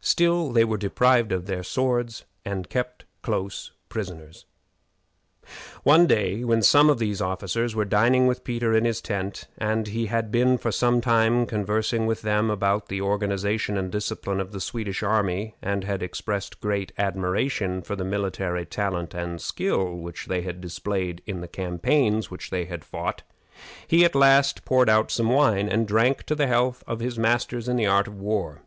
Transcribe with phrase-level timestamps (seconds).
[0.00, 4.44] Still, they were deprived of their swords and kept close prisoners.
[5.84, 9.86] One day, when some of these officers were dining with Peter in his tent, and
[9.86, 14.50] he had been for some time conversing with them about the organization and discipline of
[14.50, 20.26] the Swedish army, and had expressed great admiration for the military talent and skill which
[20.26, 23.22] they had displayed in the campaigns which they had fought,
[23.86, 27.68] he at last poured out some wine and drank to the health of "his masters
[27.68, 28.62] in the art of war."